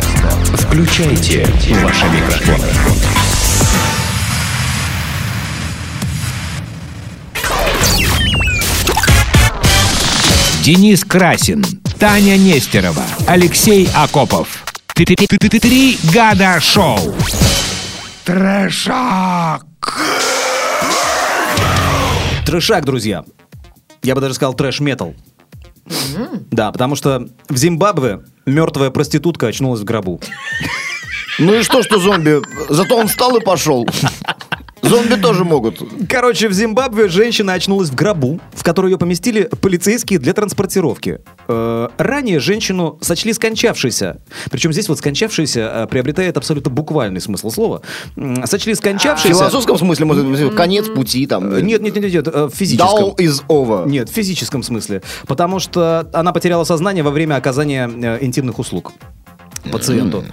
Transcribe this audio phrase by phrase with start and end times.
[0.00, 1.46] Включайте
[1.82, 2.68] ваши микрофоны.
[10.62, 11.62] Денис Красин,
[11.98, 14.64] Таня Нестерова, Алексей Акопов.
[14.94, 16.98] Три года шоу.
[18.24, 19.64] Трэшак.
[22.46, 23.24] Трэшак, друзья.
[24.02, 25.14] Я бы даже сказал трэш-метал.
[26.50, 30.20] Да, потому что в Зимбабве мертвая проститутка очнулась в гробу.
[31.38, 32.40] Ну и что, что зомби?
[32.68, 33.86] Зато он встал и пошел.
[34.88, 35.82] Зомби тоже могут.
[36.08, 41.20] Короче, в Зимбабве женщина очнулась в гробу, в который ее поместили полицейские для транспортировки.
[41.48, 44.20] Э, ранее женщину сочли скончавшейся.
[44.50, 47.82] Причем здесь вот скончавшийся э, приобретает абсолютно буквальный смысл слова.
[48.44, 49.38] Сочли В скончавшейся...
[49.38, 51.52] философском смысле, может быть, конец пути там.
[51.52, 53.10] Э, Нет, нет, нет, нет, э, в физическом.
[53.10, 53.88] Down is over.
[53.88, 55.02] Нет, в физическом смысле.
[55.26, 58.92] Потому что она потеряла сознание во время оказания э, интимных услуг
[59.70, 60.24] пациенту.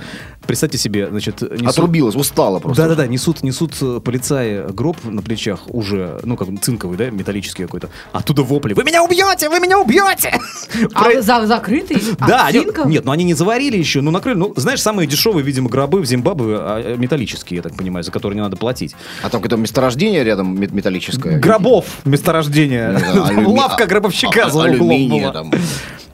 [0.47, 2.81] Представьте себе, значит, несут- Отрубилась, устала просто.
[2.83, 7.89] Да-да-да, несут, несут э, полицаи гроб на плечах уже, ну, как цинковый, да, металлический какой-то.
[8.11, 8.73] Оттуда вопли.
[8.73, 9.49] Вы меня убьете!
[9.49, 10.33] Вы меня убьете!
[10.93, 12.01] А Про- за, закрытый?
[12.19, 12.89] Да, А, они- цинком?
[12.89, 14.37] нет, ну они не заварили еще, ну накрыли.
[14.37, 18.11] Ну, знаешь, самые дешевые, видимо, гробы в Зимбабве а, э, металлические, я так понимаю, за
[18.11, 18.95] которые не надо платить.
[19.21, 21.39] А там какое-то месторождение рядом мет- металлическое.
[21.39, 22.93] Гробов месторождения.
[22.93, 25.33] Да, алюми- Лавка гробовщика а- за углом алюминия была.
[25.33, 25.51] там.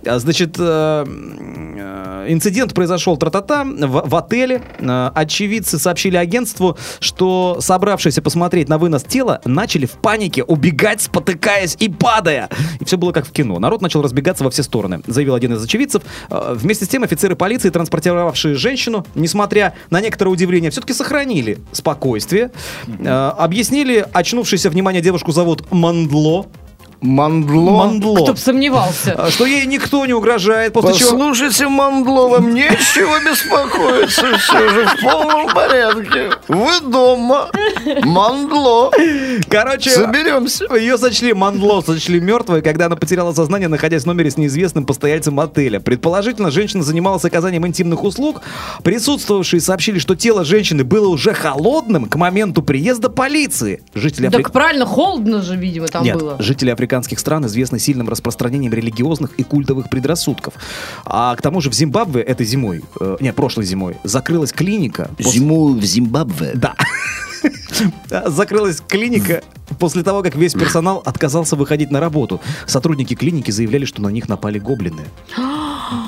[0.06, 1.06] А, Значит, э,
[2.28, 4.62] инцидент произошел тра-та-та в, в отеле.
[4.80, 11.76] Э, Очевидцы сообщили агентству, что собравшиеся посмотреть на вынос тела начали в панике убегать, спотыкаясь
[11.80, 12.50] и падая.
[12.80, 13.60] И все было как в кино.
[13.60, 16.04] Народ начал разбегаться во все стороны, заявил один из очевидцев.
[16.30, 22.52] Э, Вместе с тем офицеры полиции, транспортировавшие женщину, несмотря на некоторое удивление, все-таки сохранили спокойствие.
[23.00, 26.48] Э, Объяснили очнувшейся внимание девушку зовут Мандло.
[27.02, 27.72] Мандло.
[27.86, 28.16] Мандло.
[28.24, 29.14] Кто бы сомневался.
[29.18, 31.12] А, Что ей никто не угрожает, после чего...
[31.12, 36.32] Послушайте, Мандло, вам нечего беспокоиться, все же в полном порядке.
[36.48, 37.50] Вы дома.
[38.04, 38.92] Мандло.
[39.50, 40.66] Короче, Соберемся.
[40.76, 45.40] ее сочли Мандло, сочли мертвой, когда она потеряла сознание, находясь в номере с неизвестным постояльцем
[45.40, 45.80] отеля.
[45.80, 48.42] Предположительно, женщина занималась оказанием интимных услуг.
[48.84, 53.84] Присутствовавшие сообщили, что тело женщины было уже холодным к моменту приезда полиции.
[53.94, 56.36] Жители Афри- Так правильно, холодно же, видимо, там Нет, было.
[56.40, 60.54] жители африканских стран известны сильным распространением религиозных и культовых предрассудков.
[61.06, 65.10] А к тому же в Зимбабве этой зимой, э, не, прошлой зимой, закрылась клиника.
[65.20, 66.52] Зиму в Зимбабве.
[66.56, 66.76] Да.
[68.26, 69.42] Закрылась клиника
[69.80, 72.40] после того, как весь персонал отказался выходить на работу.
[72.66, 75.04] Сотрудники клиники заявляли, что на них напали гоблины.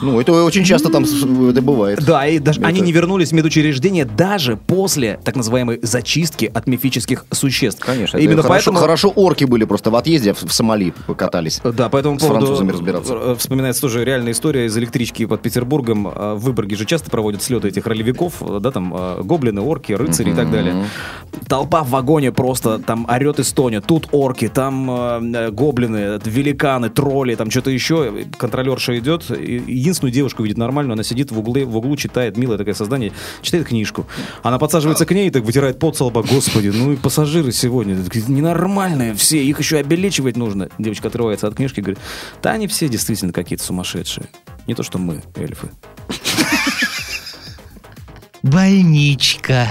[0.02, 2.04] Ну, это очень часто там это бывает.
[2.06, 6.68] Да, и даже они Это- не вернулись в медучреждение даже после так называемой зачистки от
[6.68, 7.82] мифических существ.
[7.86, 8.18] Конечно.
[8.18, 8.78] Именно хорошо, поэтому...
[8.80, 11.62] хорошо орки были просто в отъезде в в Сомали покатались.
[11.64, 13.36] Да, по этому С поводу французами разбираться.
[13.36, 16.08] вспоминается тоже реальная история из электрички под Петербургом.
[16.08, 20.32] Э, В Выборге же часто проводят слеты этих ролевиков, да, там э, гоблины, орки, рыцари
[20.32, 20.86] и так далее.
[21.48, 23.86] Толпа в вагоне просто там орет и стонет.
[23.86, 28.26] Тут орки, там э, э, гоблины, великаны, тролли, там что-то еще.
[28.38, 32.74] Контролерша идет, единственную девушку видит нормальную, она сидит в угле, в углу, читает, милое такое
[32.74, 34.06] создание, читает книжку.
[34.44, 36.24] Она подсаживается к ней и так вытирает пот со лба.
[36.24, 37.96] Господи, ну и пассажиры сегодня
[38.28, 40.70] ненормальные все, их еще обелечивать нужно.
[40.78, 42.00] Девочка отрывается от книжки и говорит,
[42.42, 44.28] да они все действительно какие-то сумасшедшие.
[44.68, 45.70] Не то, что мы, эльфы.
[48.44, 49.68] Больничка.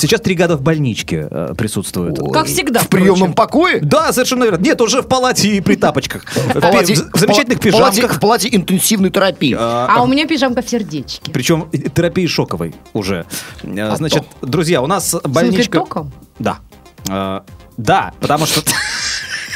[0.00, 2.18] Сейчас три года в больничке э, присутствует.
[2.32, 3.80] Как всегда, В приемном покое?
[3.80, 4.62] Да, совершенно верно.
[4.62, 6.24] Нет, уже в палате и при тапочках.
[6.34, 8.16] В, палате- в замечательных в палате- пижамках.
[8.16, 9.56] В палате интенсивной терапии.
[9.58, 11.30] А у меня пижамка в сердечке.
[11.32, 13.26] Причем терапии шоковой уже.
[13.62, 15.78] Э, А Значит, друзья, у нас больничка...
[15.80, 16.12] током?
[16.38, 16.58] Да.
[17.08, 17.40] Э,
[17.76, 18.62] Да, потому что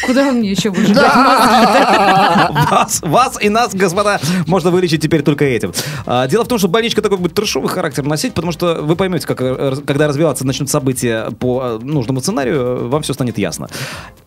[0.07, 0.93] Куда мне еще мозги?
[2.71, 5.73] вас, вас и нас, господа, можно вылечить теперь только этим.
[6.07, 9.27] А, Дело в том, что больничка такой будет трешовый характер носить, потому что вы поймете,
[9.27, 9.39] как,
[9.87, 13.69] когда развиваться начнут события по э, нужному сценарию, э, вам все станет ясно.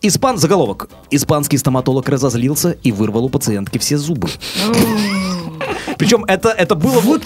[0.02, 0.88] Испан, заголовок.
[1.10, 4.28] Испанский стоматолог разозлился и вырвал у пациентки все зубы.
[5.98, 7.00] Причем это, это было...
[7.00, 7.22] Вот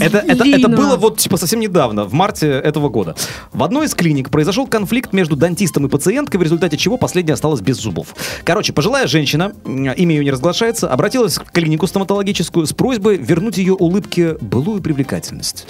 [0.00, 0.76] Это, это, это козлина.
[0.76, 3.14] было вот типа совсем недавно, в марте этого года.
[3.52, 7.60] В одной из клиник произошел конфликт между дантистом и пациенткой, в результате чего последняя осталась
[7.60, 8.14] без зубов.
[8.44, 13.74] Короче, пожилая женщина, имя ее не разглашается, обратилась в клинику стоматологическую с просьбой вернуть ее
[13.74, 15.66] улыбке былую привлекательность.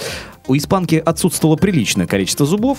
[0.47, 2.79] У испанки отсутствовало приличное количество зубов.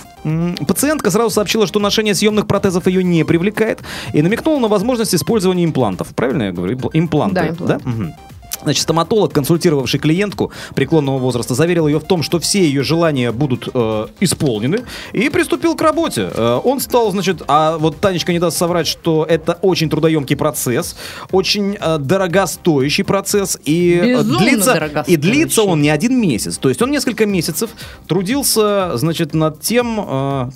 [0.66, 3.80] Пациентка сразу сообщила, что ношение съемных протезов ее не привлекает,
[4.12, 6.08] и намекнула на возможность использования имплантов.
[6.14, 6.76] Правильно я говорю?
[6.76, 7.34] Импл- Импланты.
[7.36, 7.88] Да, импланты.
[7.88, 8.14] Мгм.
[8.62, 13.68] Значит, стоматолог, консультировавший клиентку преклонного возраста, заверил ее в том, что все ее желания будут
[13.72, 16.30] э, исполнены, и приступил к работе.
[16.32, 20.96] Э, он стал, значит, а вот Танечка не даст соврать, что это очень трудоемкий процесс,
[21.30, 26.58] очень э, дорогостоящий процесс, и э, длится, и длится он не один месяц.
[26.58, 27.70] То есть он несколько месяцев
[28.06, 30.50] трудился, значит, над тем, э,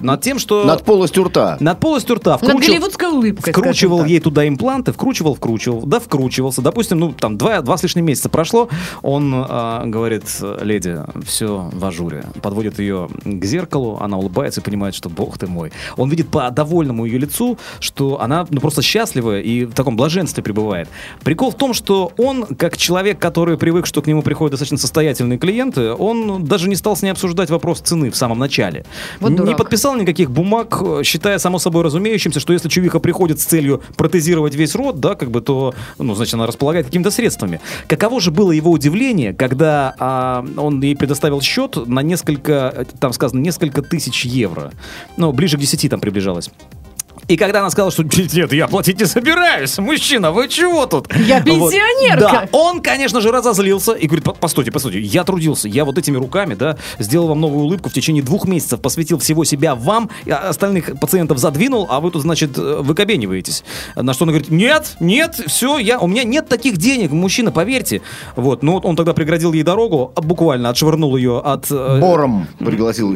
[0.00, 1.56] над тем, что Над полостью рта.
[1.60, 3.52] над полостью рта Над вкручивал- голливудской улыбкой.
[3.52, 6.62] вкручивал ей туда импланты, вкручивал, вкручивал, да, вкручивался.
[6.62, 8.68] Допустим, ну, там, два, два с лишним месяца прошло,
[9.02, 10.24] он а, говорит,
[10.60, 12.24] леди, все в ажуре.
[12.42, 15.72] Подводит ее к зеркалу, она улыбается и понимает, что, бог ты мой.
[15.96, 20.42] Он видит по довольному ее лицу, что она, ну, просто счастлива и в таком блаженстве
[20.42, 20.88] пребывает.
[21.22, 25.38] Прикол в том, что он, как человек, который привык, что к нему приходят достаточно состоятельные
[25.38, 28.84] клиенты, он даже не стал с ней обсуждать вопрос цены в самом начале.
[29.20, 29.56] Вот не дурак.
[29.56, 34.54] подписал никаких бумаг, э, считая само собой разумеющимся, что если чувиха приходит с целью протезировать
[34.54, 37.60] весь рот, да, как бы, то, ну, значит, она располагает какими-то средствами.
[37.88, 43.12] Каково же было его удивление, когда а, он ей предоставил счет на несколько, э, там
[43.12, 44.72] сказано, несколько тысяч евро.
[45.16, 46.50] Ну, ближе к 10 там приближалось.
[47.28, 51.08] И когда она сказала, что нет, я платить не собираюсь, мужчина, вы чего тут?
[51.14, 51.44] Я Вот.
[51.44, 52.20] пенсионерка.
[52.20, 56.16] Да, он, конечно же, разозлился и говорит, «По- постойте, постойте, я трудился, я вот этими
[56.16, 60.98] руками, да, сделал вам новую улыбку в течение двух месяцев, посвятил всего себя вам, остальных
[61.00, 63.64] пациентов задвинул, а вы тут, значит, выкобениваетесь.
[63.96, 68.02] На что он говорит, нет, нет, все, я, у меня нет таких денег, мужчина, поверьте.
[68.36, 71.66] Вот, ну вот он тогда преградил ей дорогу, буквально отшвырнул ее от...
[71.70, 73.14] э, Бором пригласил,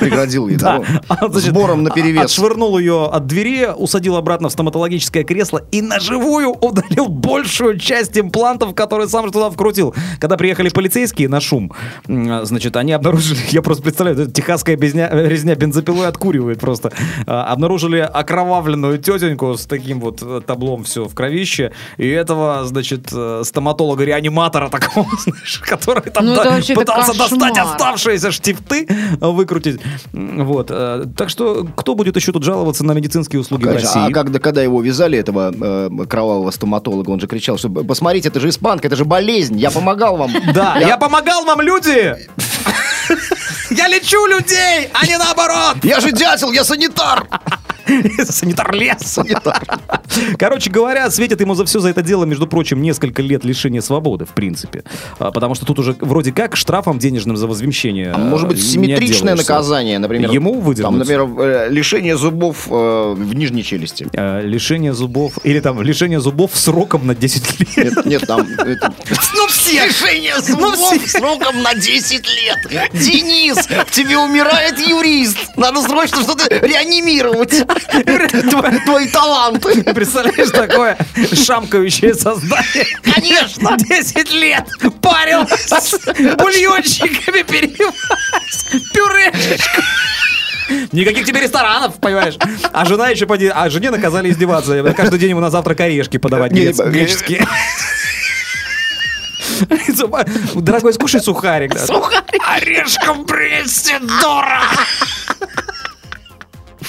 [0.00, 0.84] преградил ей дорогу.
[1.08, 2.24] А, бором на а- перевес.
[2.24, 3.45] Отшвырнул ее от двери,
[3.76, 9.32] усадил обратно в стоматологическое кресло и на живую удалил большую часть имплантов, которые сам же
[9.32, 9.94] туда вкрутил.
[10.20, 11.72] Когда приехали полицейские на шум,
[12.06, 16.92] значит, они обнаружили, я просто представляю, техасская безня- резня бензопилой откуривает просто.
[17.26, 23.08] А, Обнаружили окровавленную тетеньку с таким вот э, таблом все в кровище, и этого, значит,
[23.12, 29.80] э, стоматолога-реаниматора такого, знаешь, который там Ну, да, пытался достать оставшиеся штифты, э, выкрутить.
[30.12, 30.66] Вот.
[31.16, 34.10] Так что кто будет еще тут жаловаться на медицинские услуги в Конечно, России?
[34.10, 38.40] А когда, когда его вязали, этого э, кровавого стоматолога, он же кричал, что посмотрите, это
[38.40, 40.30] же испанка, это же болезнь, я помогал вам.
[40.54, 42.14] Да, я помогал вам, люди!
[43.70, 45.76] Я лечу людей, а не наоборот!
[45.82, 47.26] Я же дятел, я санитар!
[48.28, 49.18] Санитар лес.
[50.38, 54.24] Короче говоря, светит ему за все за это дело, между прочим, несколько лет лишения свободы,
[54.24, 54.84] в принципе.
[55.18, 58.12] А, Потому что тут уже вроде как штрафом денежным за возмещение.
[58.12, 60.30] А может быть, э, симметричное наказание, например.
[60.30, 60.76] Ему выдернуть?
[60.90, 64.08] Там, например, э, лишение зубов э, в нижней челюсти.
[64.12, 67.76] Э, Лишение зубов, или там лишение зубов сроком на 10 лет.
[67.96, 68.40] Нет, нет, там...
[68.40, 68.92] это-
[69.34, 69.86] Ну все!
[69.86, 72.90] Лишение зубов сроком на 10 лет.
[72.92, 75.38] Денис, в тебе умирает юрист.
[75.56, 77.64] Надо срочно что-то реанимировать.
[78.50, 79.82] Твои твои таланты.
[79.82, 80.96] Представляешь, такое
[81.32, 82.86] шамкающее создание.
[83.02, 83.76] Конечно.
[83.78, 84.64] 10 лет
[85.00, 85.94] парилась,
[86.38, 89.82] бульончиками переливалась, пюрешечку.
[90.92, 92.34] Никаких тебе ресторанов, понимаешь?
[92.72, 93.46] А жена еще поди...
[93.54, 94.82] А жене наказали издеваться.
[94.96, 97.46] Каждый день ему на завтрак орешки подавать греческие.
[100.54, 101.74] Дорогой, скушай сухарик.
[101.74, 101.86] да.
[102.56, 104.60] Орешком принести дорого.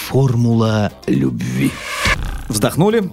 [0.07, 1.69] Формула любви.
[2.47, 3.09] Вздохнули.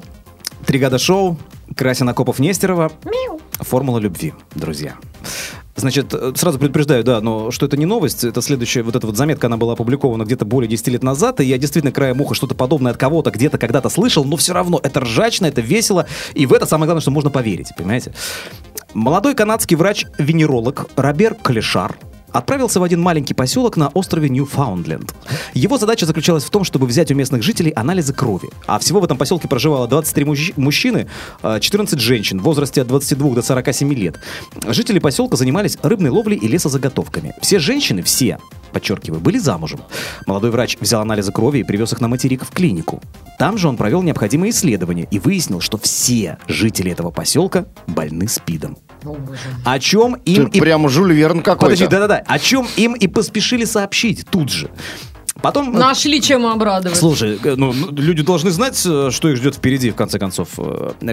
[0.65, 1.37] Три года шоу.
[1.75, 2.93] Красин Акопов Нестерова.
[3.59, 4.95] Формула любви, друзья.
[5.75, 9.17] Значит, э, сразу предупреждаю, да, но что это не новость, это следующая, вот эта вот
[9.17, 12.55] заметка, она была опубликована где-то более 10 лет назад, и я действительно краем уха что-то
[12.55, 16.53] подобное от кого-то где-то когда-то слышал, но все равно это ржачно, это весело, и в
[16.53, 18.15] это самое главное, что можно поверить, понимаете?
[18.93, 21.97] Молодой канадский врач-венеролог Робер Клешар
[22.35, 25.15] отправился в один маленький поселок на острове Ньюфаундленд.
[25.55, 28.49] Его задача заключалась в том, чтобы взять у местных жителей анализы крови.
[28.67, 31.07] А всего в этом поселке проживало 23 мужч- мужчины,
[31.43, 34.19] э, 14 женщин в возрасте от 22 до 47 лет.
[34.67, 37.35] Жители поселка занимались рыбной ловлей и лесозаготовками.
[37.41, 38.39] Все женщины, все,
[38.75, 39.81] подчеркиваю, были замужем.
[40.27, 43.01] Молодой врач взял анализы крови и привез их на материк в клинику.
[43.39, 48.77] Там же он провел необходимые исследования и выяснил, что все жители этого поселка больны СПИДом.
[49.65, 51.89] О чем им Ты и Прямо Жюль Верн Подожди, какой-то.
[51.89, 52.23] да-да-да.
[52.27, 54.71] О чем им и поспешили сообщить тут же.
[55.43, 55.77] Потом...
[55.77, 56.97] э, Нашли чем обрадовать.
[56.97, 60.49] Слушай, э, ну, люди должны знать, э, что их ждет впереди, в конце концов.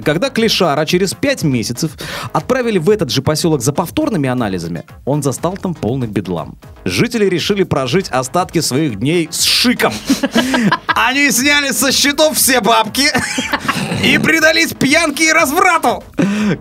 [0.05, 1.91] Когда Клишара через пять месяцев
[2.31, 6.57] отправили в этот же поселок за повторными анализами, он застал там полный бедлам.
[6.85, 9.93] Жители решили прожить остатки своих дней с шиком.
[10.87, 13.07] Они сняли со счетов все бабки
[14.03, 16.03] и предались пьянке и разврату.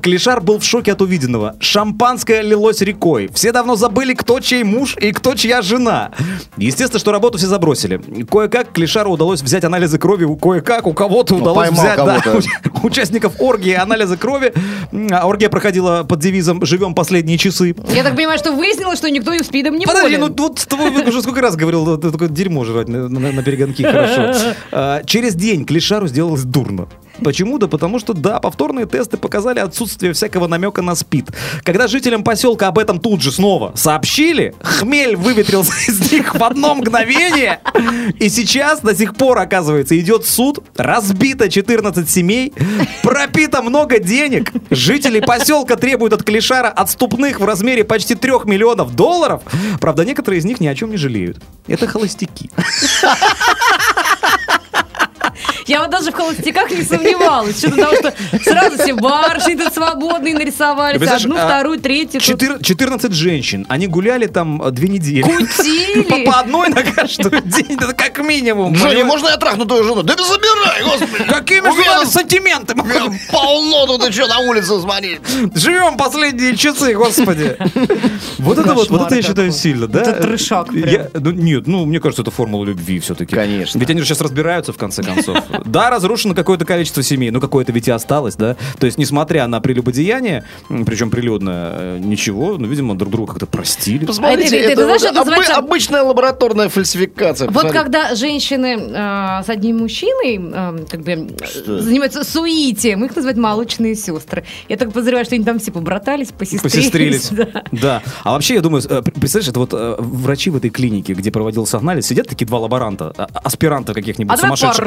[0.02, 1.56] Клишар был в шоке от увиденного.
[1.60, 3.30] Шампанское лилось рекой.
[3.34, 6.10] Все давно забыли, кто чей муж и кто чья жена.
[6.56, 8.00] Естественно, что работу все забросили.
[8.30, 10.24] Кое-как Клишару удалось взять анализы крови.
[10.24, 12.46] у Кое-как у кого-то Ну, удалось взять да, кого-то.
[12.82, 14.52] у- участников оргии анализы крови.
[15.10, 17.74] А Оргия проходила под девизом «Живем последние часы».
[17.94, 20.36] Я так понимаю, что выяснилось, что никто и спидом не Подожди, ну болен.
[20.36, 23.42] вот с тобой уже сколько раз говорил, вот это такое дерьмо жрать на, на- на
[23.42, 24.32] перегонки хорошо.
[24.72, 26.88] А, через день Клишару сделалось дурно.
[27.22, 27.58] Почему?
[27.58, 31.30] Да потому что, да, повторные тесты показали отсутствие всякого намека на СПИД.
[31.62, 36.74] Когда жителям поселка об этом тут же снова сообщили, хмель выветрился из них в одно
[36.74, 37.60] мгновение.
[38.18, 42.52] И сейчас до сих пор, оказывается, идет суд, разбито 14 семей,
[43.02, 44.52] пропито много денег.
[44.70, 49.42] Жители поселка требуют от Клишара отступных в размере почти 3 миллионов долларов.
[49.80, 51.38] Правда, некоторые из них ни о чем не жалеют.
[51.66, 52.50] Это холостяки.
[55.70, 57.58] Я вот даже в холостяках не сомневалась.
[57.58, 58.12] Что потому что
[58.42, 61.00] сразу все барышни тут свободные нарисовались.
[61.00, 62.20] Одну, а, вторую, третью.
[62.20, 63.66] тут Четыр- 14 женщин.
[63.68, 65.22] Они гуляли там э, две недели.
[65.22, 66.24] Кутили.
[66.26, 67.76] По, одной на каждый день.
[67.76, 68.74] Это как минимум.
[68.74, 70.02] Женя, можно я трахну твою жену?
[70.02, 72.10] Да забирай, господи.
[72.10, 72.74] Сантименты?
[72.74, 75.20] Мы ходим- Полно тут, что, на улице смотри.
[75.54, 77.56] Живем последние часы, господи.
[78.38, 80.00] Вот это вот, вот это я считаю сильно, да?
[80.00, 83.36] Это трешак ну, нет, ну, мне кажется, это формула любви все-таки.
[83.36, 83.78] Конечно.
[83.78, 85.38] Ведь они же сейчас разбираются, в конце концов.
[85.64, 88.56] Да, разрушено какое-то количество семей, но какое-то ведь и осталось, да?
[88.78, 90.44] То есть, несмотря на прелюбодеяние,
[90.86, 94.04] причем прилюдное, э, ничего, ну, видимо, друг друга как-то простили.
[94.06, 97.46] Посмотрите, это- это- это, знаешь, это называется- обычная лабораторная фальсификация.
[97.48, 97.78] Вот Посмотри.
[97.78, 103.94] когда женщины э, с одним мужчиной э, как бы э, занимаются суитием, их называют молочные
[103.94, 104.44] сестры.
[104.68, 106.62] Я так подозреваю, что они там все побратались, посестрились.
[106.72, 107.28] Посестрились.
[107.52, 107.64] да.
[107.72, 108.02] Да.
[108.24, 111.78] А вообще, я думаю, э, представляешь, это вот э, врачи в этой клинике, где проводился
[111.78, 114.84] анализ, сидят такие два лаборанта, а- аспиранта каких-нибудь А сумасшедших.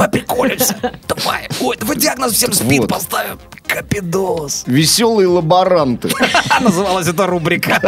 [0.00, 0.76] Давай приколимся.
[1.08, 1.46] Давай.
[1.60, 2.88] Ой, давай диагноз всем спид Вот.
[2.88, 3.38] поставим.
[3.66, 4.64] Капидос.
[4.66, 6.08] Веселые лаборанты.
[6.62, 7.78] Называлась эта рубрика.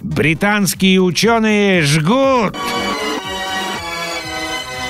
[0.00, 2.56] Британские ученые жгут.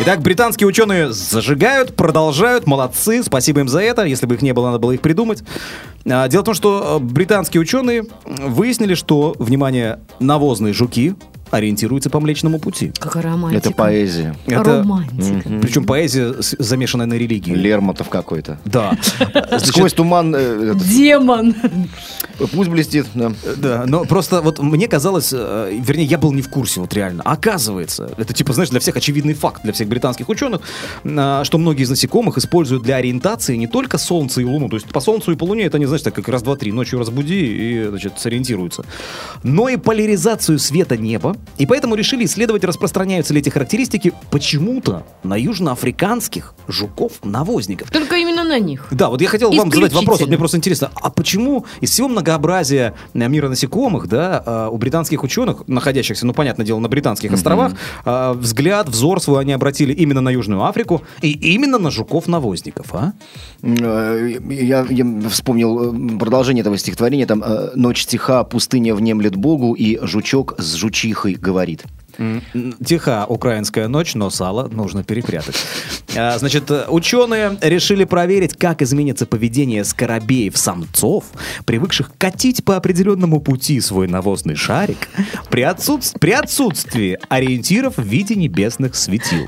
[0.00, 4.04] Итак, британские ученые зажигают, продолжают, молодцы, спасибо им за это.
[4.04, 5.42] Если бы их не было, надо было их придумать.
[6.04, 11.14] А, Дело в том, что э, британские ученые выяснили, что, внимание, навозные жуки
[11.50, 12.92] ориентируются по Млечному пути.
[12.98, 13.68] Какая романтика.
[13.68, 14.36] Это поэзия.
[14.46, 15.48] Это- Романтика.
[15.62, 17.52] Причем поэзия, замешанная на религии.
[17.54, 18.58] Лермонтов какой-то.
[18.64, 18.96] Да.
[19.58, 21.54] Сквозь туман, э, Демон.
[22.52, 23.06] пусть блестит.
[23.14, 23.32] да.
[23.56, 27.22] Да, но просто вот мне казалось, э, вернее, я был не в курсе, вот реально.
[27.24, 30.60] Оказывается, это типа, знаешь, для всех очевидный факт, для всех британских ученых,
[31.04, 34.86] а, что многие из насекомых используют для ориентации не только Солнце и Луну, то есть
[34.88, 37.46] по Солнцу и по Луне это не значит, так как раз, два, три, ночью разбуди
[37.46, 38.84] и, значит, сориентируются,
[39.42, 45.37] но и поляризацию света неба, и поэтому решили исследовать, распространяются ли эти характеристики почему-то на
[45.37, 47.90] южноафриканских жуков-навозников.
[47.90, 48.87] Только именно на них.
[48.90, 52.09] Да, вот я хотел вам задать вопрос, вот мне просто интересно, а почему из всего
[52.09, 57.33] многообразия э, мира насекомых, да, э, у британских ученых, находящихся, ну, понятное дело, на британских
[57.33, 57.73] островах,
[58.05, 63.12] э, взгляд, взор свой они обратили именно на Южную Африку и именно на жуков-навозников, а?
[63.62, 67.26] Я, я вспомнил продолжение этого стихотворения.
[67.26, 67.43] Там
[67.75, 70.75] «Ночь тиха, пустыня внемлет Богу, и жучок с
[71.26, 71.85] жучихой говорит».
[72.83, 75.56] Тиха украинская ночь, но сало нужно перепрятать.
[76.16, 81.25] А, Значит, ученые решили проверить, как изменится поведение скоробеев-самцов,
[81.66, 85.09] привыкших катить по определенному пути свой навозный шарик
[85.50, 89.47] при, отсутс- при отсутствии ориентиров в виде небесных светил.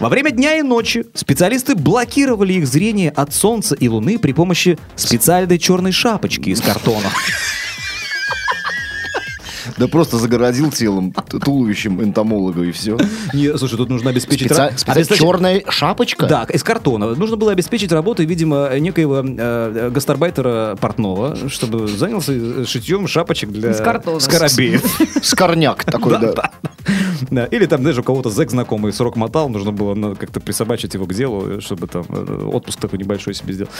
[0.00, 4.80] Во время дня и ночи специалисты блокировали их зрение от Солнца и Луны при помощи
[4.96, 7.10] специальной черной шапочки из картона.
[9.78, 12.96] Да просто загородил телом, туловищем энтомолога и все.
[13.32, 14.50] Не, слушай, тут нужно обеспечить...
[14.50, 16.26] Ра- специа- обеспечить- Черная шапочка?
[16.26, 17.14] Да, из картона.
[17.14, 23.70] Нужно было обеспечить работой, видимо, некоего э, гастарбайтера портного, чтобы занялся э, шитьем шапочек для
[23.70, 24.20] Из картона.
[24.20, 24.82] скоробеев.
[25.22, 26.50] Скорняк такой, да.
[27.30, 30.94] Да, Или там даже у кого-то зэк знакомый срок мотал, нужно было ну, как-то присобачить
[30.94, 33.70] его к делу, чтобы там э, отпуск такой небольшой себе сделал.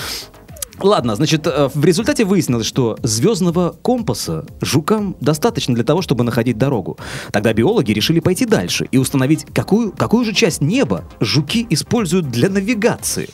[0.80, 6.56] Ладно, значит, э, в результате выяснилось, что звездного компаса жукам достаточно для того, чтобы находить
[6.56, 6.98] дорогу.
[7.32, 12.48] Тогда биологи решили пойти дальше и установить, какую, какую же часть неба жуки используют для
[12.48, 13.28] навигации.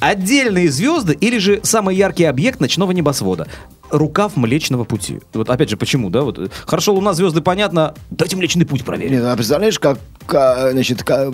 [0.00, 3.46] Отдельные звезды или же самый яркий объект ночного небосвода.
[3.90, 5.20] Рукав Млечного Пути.
[5.32, 6.20] Вот опять же, почему, да?
[6.20, 7.94] Вот, э, хорошо, Луна, звезды, понятно.
[8.10, 9.12] Давайте Млечный Путь проверим.
[9.12, 11.32] Нет, а представляешь, как, ка- значит, ка-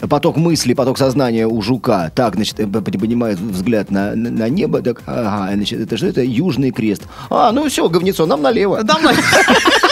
[0.00, 4.48] э, поток мысли, поток сознания у жука, так, значит, э, поднимает взгляд на, на, на
[4.48, 6.22] небо, так, ага, значит, это что это?
[6.22, 7.02] Южный крест.
[7.28, 8.80] А, ну все, говнецо, нам налево.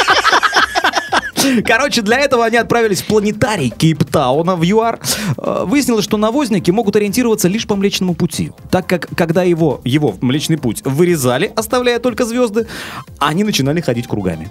[1.65, 5.01] Короче, для этого они отправились в планетарий Кейптауна в ЮАР.
[5.39, 10.15] Э, Выяснилось, что навозники могут ориентироваться лишь по Млечному пути, так как когда его, его
[10.21, 12.67] Млечный путь вырезали, оставляя только звезды,
[13.19, 14.51] они начинали ходить кругами.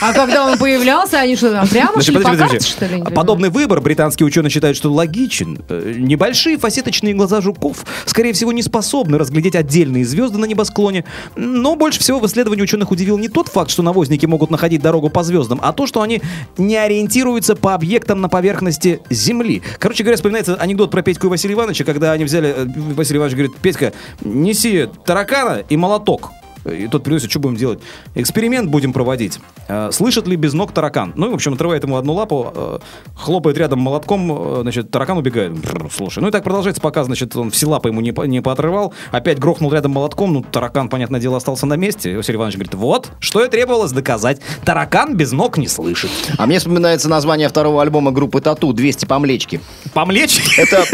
[0.00, 2.92] А когда он появлялся, они что, там прямо шли по карте, что ли?
[2.92, 3.14] Понимаю?
[3.14, 5.58] Подобный выбор британские ученые считают, что логичен.
[5.68, 11.04] Э, Небольшие фасеточные глаза жуков, скорее всего, не способны разглядеть отдельные звезды на небосклоне.
[11.36, 15.10] Но больше всего в исследовании ученых удивил не тот факт, что навозники могут находить дорогу
[15.10, 16.22] по звездам, а то, что они
[16.56, 19.62] не ориентируются по объектам на поверхности Земли.
[19.78, 22.54] Короче говоря, вспоминается анекдот про Петьку и Василия Ивановича, когда они взяли...
[22.56, 26.30] э, Василий Иванович говорит, Петька, неси таракана и молоток.
[26.70, 27.80] И тот приносит, что будем делать?
[28.14, 29.38] Эксперимент будем проводить.
[29.68, 31.12] Э, Слышит ли без ног таракан?
[31.16, 32.78] Ну, и, в общем, отрывает ему одну лапу, э,
[33.16, 35.52] хлопает рядом молотком, э, значит, таракан убегает.
[35.92, 38.92] Слушай, ну и так продолжается, пока, значит, он все лапы ему не, по- не поотрывал,
[39.10, 42.12] опять грохнул рядом молотком, ну, таракан, понятное дело, остался на месте.
[42.12, 44.40] И Василий Иванович говорит, вот, что и требовалось доказать.
[44.64, 46.10] Таракан без ног не слышит.
[46.36, 49.60] А мне вспоминается название второго альбома группы Тату «200 по млечке».
[49.94, 50.58] Помлечь?
[50.58, 50.84] Это,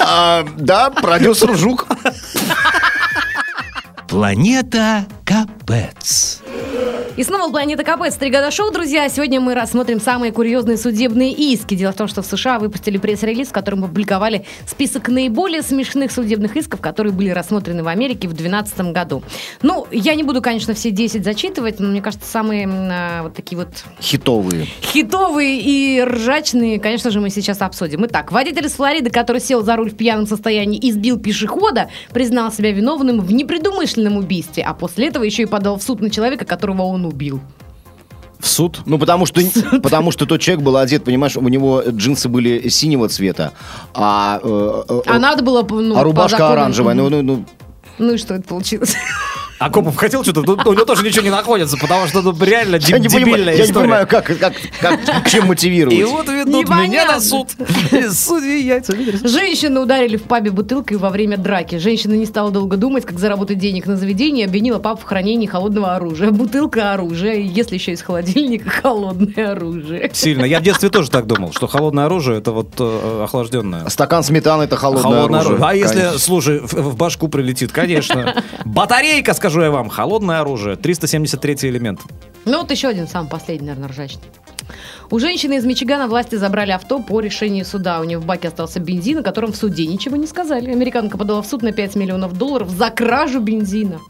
[0.00, 1.86] а, да, продюсер Жук.
[4.12, 6.42] Планета Капец.
[7.14, 9.06] И снова «Планета Капец» «Три года шоу», друзья.
[9.10, 11.74] Сегодня мы рассмотрим самые курьезные судебные иски.
[11.74, 16.56] Дело в том, что в США выпустили пресс-релиз, в котором опубликовали список наиболее смешных судебных
[16.56, 19.22] исков, которые были рассмотрены в Америке в 2012 году.
[19.60, 23.58] Ну, я не буду, конечно, все 10 зачитывать, но мне кажется, самые а, вот такие
[23.58, 23.68] вот
[24.00, 24.66] Хитовые.
[24.80, 28.06] хитовые и ржачные, конечно же, мы сейчас обсудим.
[28.06, 32.50] Итак, водитель из Флориды, который сел за руль в пьяном состоянии и сбил пешехода, признал
[32.50, 36.44] себя виновным в непредумышленном убийстве, а после этого еще и подал в суд на человека,
[36.44, 37.40] которого он убил.
[38.38, 38.80] В суд?
[38.86, 39.40] Ну, потому что,
[39.82, 43.52] потому что тот человек был одет, понимаешь, у него джинсы были синего цвета,
[43.94, 45.62] а, э, э, А надо было...
[45.62, 46.94] ну, а по рубашка оранжевая.
[46.96, 47.44] Ну, ну, ну,
[47.98, 48.96] Ну и что это получилось?
[49.62, 52.76] А Копов хотел что-то, тут у него тоже ничего не находится, потому что ну, реально
[52.80, 53.84] я, не дебильная понимаю, я не история.
[53.84, 55.96] понимаю, как, как, как, чем мотивировать.
[55.98, 57.48] И вот ведут меня на суд.
[58.10, 58.94] Судьи яйца.
[59.24, 61.76] Женщину ударили в пабе бутылкой во время драки.
[61.78, 65.94] Женщина не стала долго думать, как заработать денег на заведение, обвинила пап в хранении холодного
[65.94, 66.30] оружия.
[66.30, 70.10] Бутылка оружия, и если еще из холодильника холодное оружие.
[70.12, 70.44] Сильно.
[70.44, 73.88] Я в детстве тоже так думал, что холодное оружие это вот э, охлажденное.
[73.88, 75.58] Стакан сметаны это холодное, Холодное оружие.
[75.64, 75.68] оружие.
[75.68, 75.74] А
[76.08, 78.42] если, слушай, в, в башку прилетит, конечно.
[78.64, 80.76] Батарейка, скажу я вам, холодное оружие.
[80.76, 82.00] 373 элемент.
[82.46, 84.24] Ну вот еще один, самый последний, наверное, ржачный.
[85.10, 88.00] У женщины из Мичигана власти забрали авто по решению суда.
[88.00, 90.70] У нее в баке остался бензин, о котором в суде ничего не сказали.
[90.70, 94.00] Американка подала в суд на 5 миллионов долларов за кражу бензина.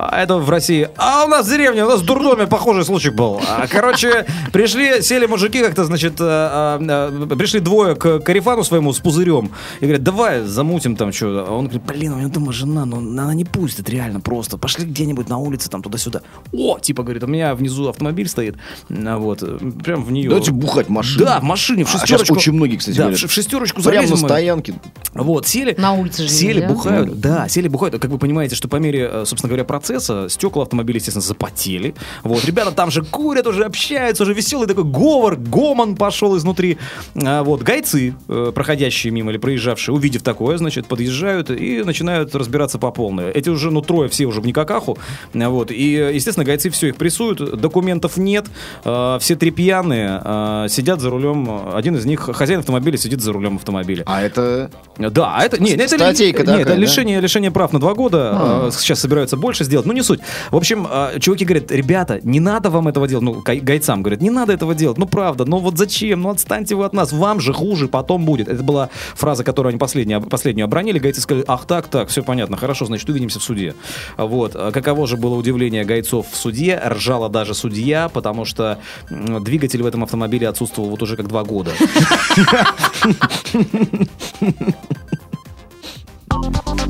[0.00, 0.88] А это в России.
[0.96, 3.40] А у нас в деревне, у нас в дурдоме похожий случай был.
[3.48, 8.92] А, Короче, пришли, сели мужики как-то, значит, а, а, а, пришли двое к Карифану своему
[8.92, 9.50] с пузырем.
[9.80, 11.46] И говорят, давай замутим там что.
[11.48, 14.56] А он говорит, блин, у меня дома жена, но она не пустит реально просто.
[14.56, 16.20] Пошли где-нибудь на улице там туда-сюда.
[16.52, 18.54] О, типа, говорит, у меня внизу автомобиль стоит.
[18.88, 20.28] А, Вот, э, прям в нее.
[20.28, 21.24] Давайте бухать в машине.
[21.24, 22.26] Да, в машине, в А шестерочку.
[22.26, 23.20] сейчас очень многие, кстати, да, говорят.
[23.20, 24.74] в шестерочку Прямо на стоянке.
[25.14, 25.74] Вот, сели.
[25.76, 26.68] На улице же Сели, нельзя.
[26.68, 27.18] бухают.
[27.20, 28.00] Да, сели, бухают.
[28.00, 29.87] Как вы понимаете, что по мере, э, собственно говоря, процесса
[30.28, 31.94] стекла автомобиля, естественно, запотели.
[32.22, 36.78] Вот, ребята там же курят, уже общаются, уже веселый такой говор, гомон пошел изнутри.
[37.14, 42.78] А, вот, гайцы, э, проходящие мимо или проезжавшие, увидев такое, значит, подъезжают и начинают разбираться
[42.78, 43.30] по полной.
[43.32, 44.98] Эти уже, ну, трое все уже в никакаху.
[45.34, 48.46] А, Вот, и, э, естественно, гайцы все их прессуют, документов нет,
[48.84, 51.48] э, все три пьяные, э, сидят за рулем.
[51.74, 54.04] Один из них, хозяин автомобиля, сидит за рулем автомобиля.
[54.06, 54.70] А это...
[54.98, 56.74] Да, а это, не, это, Статейка не, такая, это да?
[56.74, 56.78] А.
[56.78, 58.68] лишение, лишение прав на два года.
[58.68, 60.20] Э, Сейчас собираются больше сделать, но не суть.
[60.50, 63.24] В общем, э, чуваки говорят, ребята, не надо вам этого делать.
[63.24, 64.98] Ну, гай- гайцам говорят, не надо этого делать.
[64.98, 66.22] Ну, правда, ну вот зачем?
[66.22, 67.12] Ну, отстаньте вы от нас.
[67.12, 68.48] Вам же хуже потом будет.
[68.48, 70.98] Это была фраза, которую они последнюю, последнюю обронили.
[70.98, 73.74] Гайцы сказали, ах, так, так, все понятно, хорошо, значит, увидимся в суде.
[74.16, 74.52] Вот.
[74.54, 76.80] А Каково же было удивление гайцов в суде?
[76.84, 78.78] Ржала даже судья, потому что
[79.10, 81.72] двигатель в этом автомобиле отсутствовал вот уже как два года.